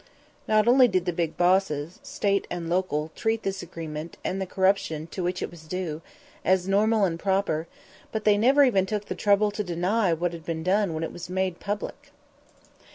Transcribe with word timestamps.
Not 0.47 0.67
only 0.67 0.87
did 0.87 1.05
the 1.05 1.13
big 1.13 1.37
bosses, 1.37 1.99
State 2.01 2.47
and 2.49 2.67
local, 2.67 3.11
treat 3.15 3.43
this 3.43 3.61
agreement, 3.61 4.17
and 4.25 4.41
the 4.41 4.47
corruption 4.47 5.05
to 5.11 5.21
which 5.21 5.43
it 5.43 5.51
was 5.51 5.67
due, 5.67 6.01
as 6.43 6.67
normal 6.67 7.05
and 7.05 7.19
proper, 7.19 7.67
but 8.11 8.23
they 8.23 8.35
never 8.39 8.63
even 8.63 8.87
took 8.87 9.05
the 9.05 9.13
trouble 9.13 9.51
to 9.51 9.63
deny 9.63 10.11
what 10.11 10.33
had 10.33 10.43
been 10.43 10.63
done 10.63 10.95
when 10.95 11.03
it 11.03 11.13
was 11.13 11.29
made 11.29 11.59
public. 11.59 12.11